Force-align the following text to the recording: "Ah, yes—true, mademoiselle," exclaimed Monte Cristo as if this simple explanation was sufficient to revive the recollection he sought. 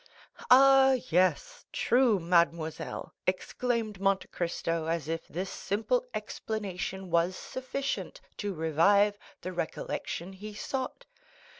"Ah, 0.49 0.93
yes—true, 1.11 2.19
mademoiselle," 2.19 3.13
exclaimed 3.27 3.99
Monte 4.01 4.29
Cristo 4.29 4.87
as 4.87 5.07
if 5.07 5.27
this 5.27 5.47
simple 5.51 6.07
explanation 6.15 7.11
was 7.11 7.35
sufficient 7.35 8.19
to 8.37 8.55
revive 8.55 9.19
the 9.41 9.53
recollection 9.53 10.33
he 10.33 10.55
sought. 10.55 11.05